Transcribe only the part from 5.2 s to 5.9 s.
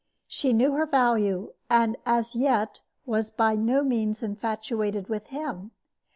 him.